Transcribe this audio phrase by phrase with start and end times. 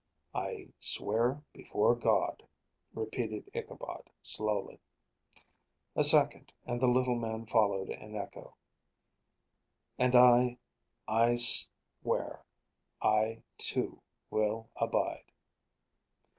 [0.33, 2.47] "I swear before God,"
[2.95, 4.79] repeated Ichabod slowly.
[5.95, 8.55] A second, and the little man followed in echo.
[9.99, 10.57] "And I
[11.07, 12.43] I swear,
[12.99, 14.01] I, too,
[14.31, 15.31] will abide."